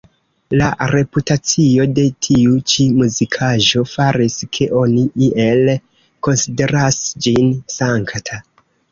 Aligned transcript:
La 0.59 0.67
reputacio 0.91 1.83
de 1.97 2.05
tiu 2.27 2.55
ĉi 2.71 2.85
muzikaĵo 3.01 3.83
faris, 3.91 4.37
ke 4.57 4.67
oni 4.79 5.03
iel 5.27 5.61
konsideras 6.29 6.97
ĝin 7.27 7.53
sankta. 7.75 8.41